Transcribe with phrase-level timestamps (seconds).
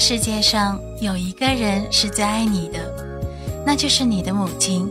[0.00, 2.78] 世界上，有一个人是最爱你的，
[3.66, 4.88] 那就是你的母亲。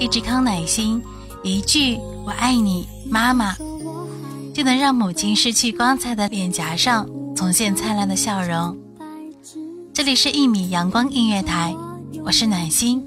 [0.00, 1.02] 一支康乃馨，
[1.44, 3.54] 一句“我爱你，妈妈”，
[4.54, 8.74] 就能让母亲失去光彩的脸颊上重现灿烂的笑容。
[9.92, 11.76] 这里是一米阳光音乐台，
[12.24, 13.06] 我是暖心，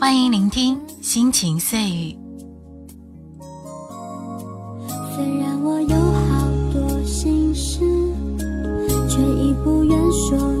[0.00, 2.18] 欢迎聆听心情碎语。
[5.14, 6.07] 虽然我有
[10.18, 10.57] 说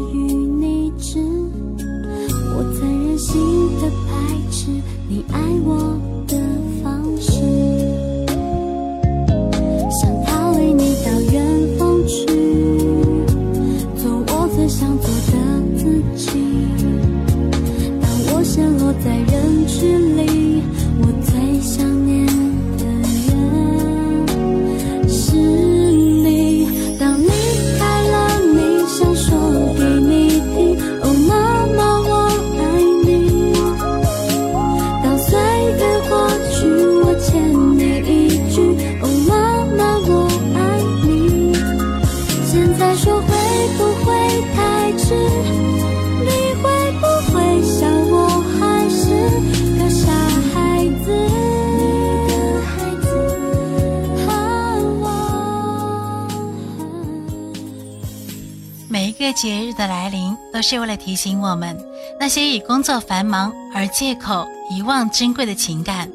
[58.90, 61.78] 每一个节日的来临，都是为了提醒我们
[62.18, 66.10] 那些以工作繁忙而借口遗忘珍贵的情感。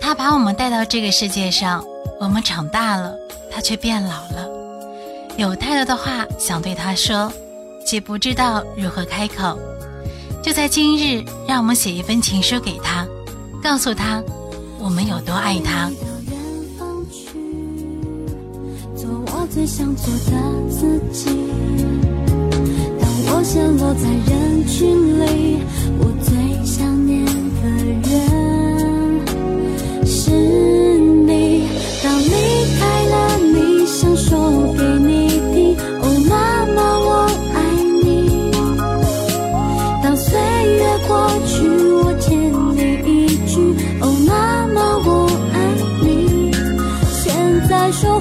[0.00, 1.84] 他把我们带到这个世界上，
[2.20, 3.12] 我们长大了，
[3.50, 4.48] 他却变老了。
[5.36, 7.32] 有太多的话想对他说，
[7.84, 9.58] 却不知道如何开口。
[10.44, 13.04] 就在今日，让我们写一封情书给他，
[13.60, 14.22] 告诉他
[14.78, 15.90] 我们有多爱他。
[19.52, 20.32] 最想做的
[20.70, 21.28] 自己。
[23.00, 25.58] 当我陷落在人群里，
[25.98, 26.30] 我最
[26.64, 27.30] 想念的
[28.08, 28.08] 人
[30.06, 31.66] 是你。
[32.02, 32.30] 当离
[32.78, 37.08] 开了，你想说给你听，哦，妈妈，我
[37.52, 37.58] 爱
[38.04, 38.06] 你。
[40.00, 41.10] 当岁月过
[41.44, 41.66] 去，
[42.04, 42.30] 我欠
[42.76, 43.58] 你一句，
[44.00, 44.30] 哦，妈
[44.68, 45.56] 妈，我爱
[46.04, 46.52] 你。
[47.10, 47.34] 现
[47.68, 48.20] 在说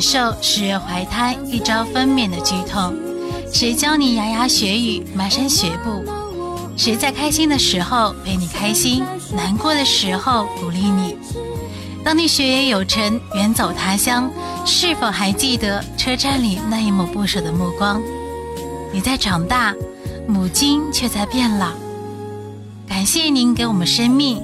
[0.00, 2.94] 受十月怀胎一朝分娩的剧痛？
[3.52, 6.04] 谁教你牙牙学语蹒跚学步？
[6.76, 9.02] 谁在开心的时候陪你开心，
[9.34, 11.16] 难过的时候鼓励你？
[12.04, 14.30] 当你学业有成，远走他乡，
[14.64, 18.00] 是否还记得车站里那一抹不舍的目光？
[18.92, 19.74] 你在长大，
[20.26, 21.72] 母亲却在变老。
[22.86, 24.40] 感谢您给我们生命，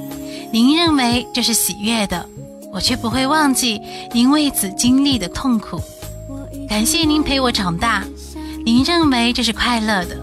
[0.53, 2.29] 您认为这是喜悦的。
[2.75, 3.81] 我却不会忘记
[4.13, 5.81] 您为此经历的痛苦。
[6.69, 8.05] 感谢您陪我长大，
[8.67, 10.19] 您认为这是快乐的，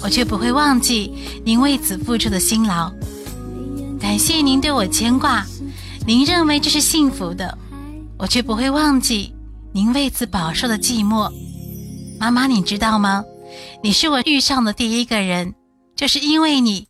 [0.00, 1.12] 我却不会忘记
[1.44, 2.92] 您为此付出的辛劳。
[4.00, 5.44] 感谢您对我牵挂，
[6.06, 7.58] 您认为这是幸福的，
[8.16, 9.34] 我却不会忘记
[9.72, 11.28] 您为此饱受的寂寞。
[12.20, 13.24] 妈妈，你知道吗？
[13.82, 15.54] 你是我遇上的第一个人，
[15.96, 16.86] 就是因为你，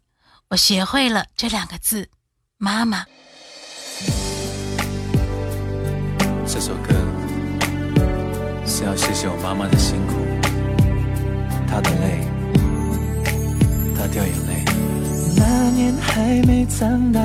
[0.50, 2.10] 我学会了这两个字，
[2.58, 3.06] 妈妈。
[6.60, 6.92] 这首歌
[8.66, 10.14] 是要谢谢我妈妈的辛苦，
[11.68, 12.18] 她的泪，
[13.94, 14.64] 她掉眼泪。
[15.36, 17.20] 那年还没长大，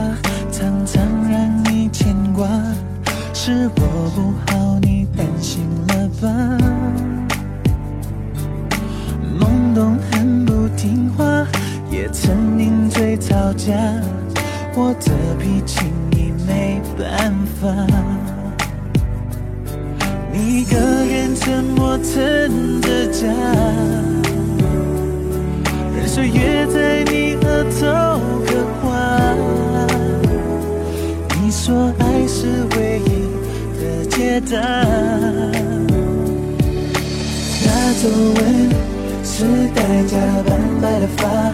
[0.52, 2.48] 常常让你牵挂，
[3.34, 6.30] 是我不好，你担心了吧？
[9.40, 11.44] 懵懂很不听话，
[11.90, 13.74] 也曾顶嘴吵架，
[14.76, 18.23] 我的脾气你没办法。
[21.44, 23.28] 沉默撑着家，
[25.94, 27.82] 任岁月在你额头
[28.46, 28.88] 刻画。
[31.42, 32.48] 你说爱是
[32.78, 33.28] 唯一
[33.78, 34.56] 的解答。
[37.66, 37.68] 那
[38.02, 38.40] 皱纹
[39.26, 39.44] 是
[39.76, 40.16] 代价，
[40.48, 41.52] 斑白的发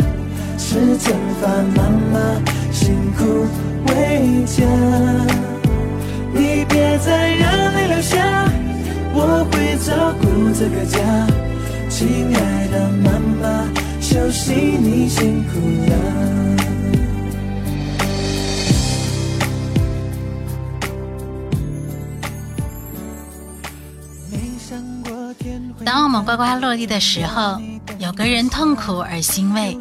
[0.56, 1.12] 是惩
[1.42, 1.50] 罚。
[1.75, 2.15] 妈妈
[2.71, 3.19] 辛苦
[3.88, 4.63] 为家，
[6.31, 8.45] 你别再让泪流下。
[9.21, 10.98] 我会照顾这个家，
[11.89, 13.12] 亲爱的妈
[13.42, 13.68] 妈，
[14.00, 15.94] 休息你辛苦了。
[25.83, 27.60] 当我们呱呱落地的时候，
[27.98, 29.77] 有个人痛苦而欣慰；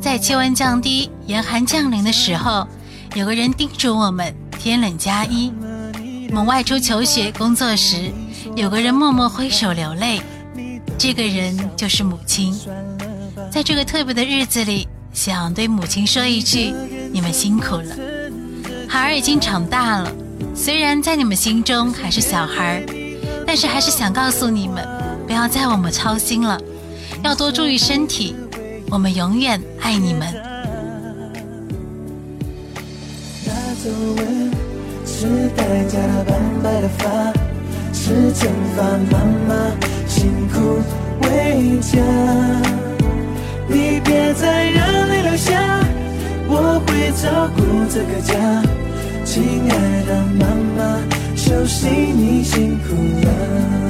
[0.00, 2.68] 在气温降低、严寒降临的时候，
[3.16, 5.52] 有个人叮嘱我们天冷加衣。
[6.30, 8.12] 我们外出求学、工作时。
[8.56, 10.20] 有个人默默挥手流泪，
[10.96, 12.54] 这个人就是母亲。
[13.50, 16.72] 在这个特别的日子里，想对母亲说一句：
[17.12, 17.96] 你们辛苦了。
[18.88, 20.12] 孩儿已经长大了，
[20.54, 22.82] 虽然在你们心中还是小孩，
[23.46, 24.86] 但是还是想告诉你们，
[25.26, 26.60] 不要再我们操心了，
[27.22, 28.34] 要多注意身体。
[28.90, 30.32] 我们永远爱你们。
[35.06, 35.26] 是
[38.08, 38.82] 是惩罚
[39.12, 39.70] 妈妈
[40.06, 40.80] 辛苦
[41.24, 42.00] 为家，
[43.68, 45.60] 你别再让泪流下，
[46.48, 47.60] 我会照顾
[47.90, 48.32] 这个家，
[49.26, 50.98] 亲爱的妈妈，
[51.36, 52.94] 休息你辛苦
[53.26, 53.87] 了。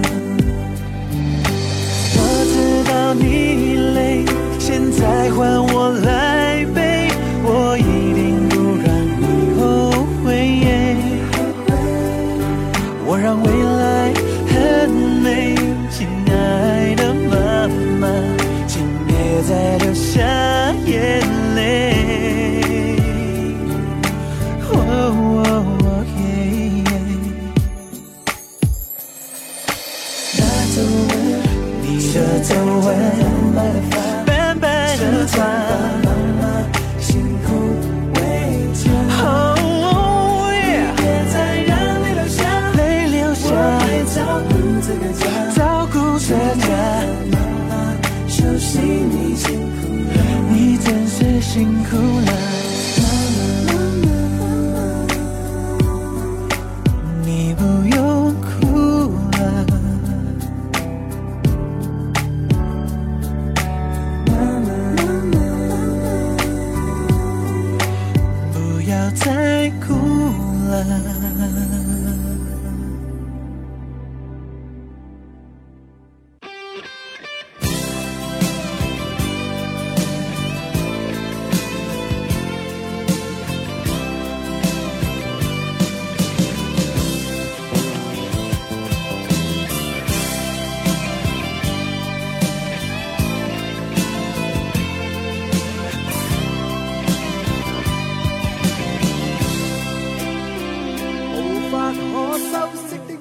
[51.58, 52.47] 辛苦了，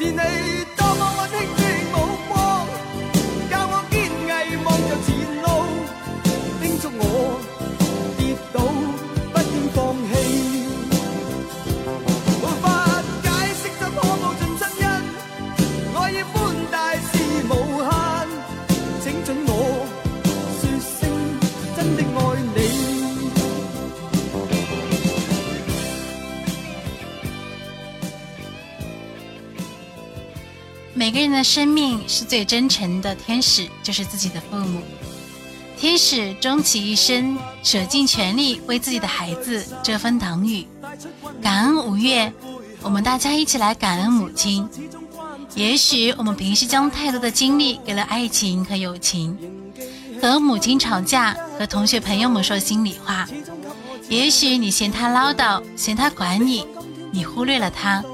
[0.00, 0.59] 是
[31.00, 34.82] 每个人的生命是最真诚的天使，就是自己的父母。
[35.78, 40.66] 天使终其一生，舍尽全力为自己的孩子遮风挡雨。
[41.40, 42.30] 感恩五月，
[42.82, 44.68] 我们大家一起来感恩母亲。
[45.54, 49.34] 也许我们平时将太多的精力给了爱情和友情，
[50.20, 53.26] 和母亲吵架，和同学朋友们说心里话。
[54.10, 56.66] 也许你嫌她唠叨，嫌她管你，
[57.10, 58.04] 你忽略了她。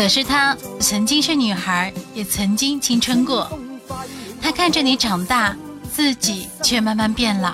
[0.00, 3.46] 可是她曾经是女孩，也曾经青春过。
[4.40, 5.54] 她看着你长大。
[5.92, 7.52] 自己却慢慢变老。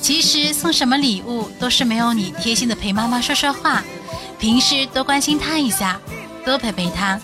[0.00, 3.82] 其实送什么礼物都是没有你贴心的陪妈妈说说话，
[4.38, 6.00] 平时多关心她一下，
[6.44, 7.20] 多陪陪她。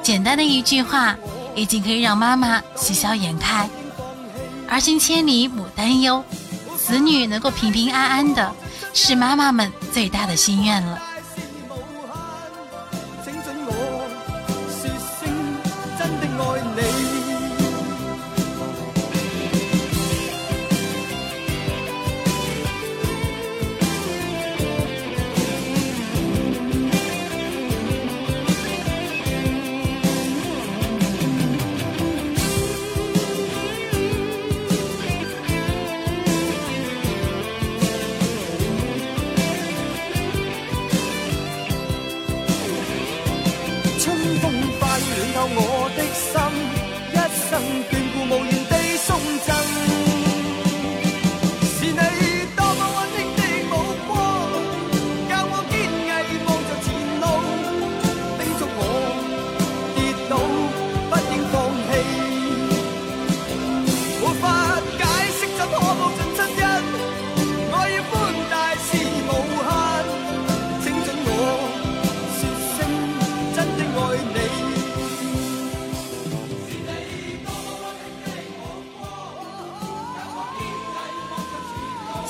[0.00, 1.16] 简单的一句话，
[1.54, 3.68] 已经可以让妈妈喜笑颜开。
[4.68, 6.24] 儿行千里母担忧，
[6.78, 8.54] 子女能够平平安安的，
[8.94, 10.98] 是妈妈们最大的心愿了。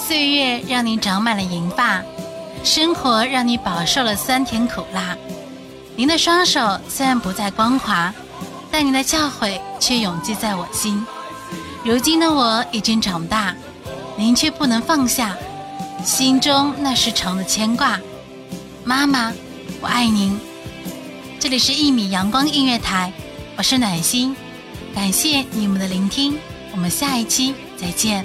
[0.07, 2.01] 岁月让你长满了银发，
[2.63, 5.17] 生活让你饱受了酸甜苦辣。
[5.97, 8.15] 您的双手虽然不再光滑，
[8.71, 11.05] 但您的教诲却永记在我心。
[11.85, 13.53] 如今的我已经长大，
[14.17, 15.37] 您却不能放下
[16.05, 17.99] 心中那时长的牵挂。
[18.85, 19.33] 妈妈，
[19.81, 20.39] 我爱您。
[21.41, 23.13] 这里是一米阳光音乐台，
[23.57, 24.37] 我是暖心，
[24.95, 26.39] 感谢你们的聆听，
[26.71, 28.25] 我们下一期再见。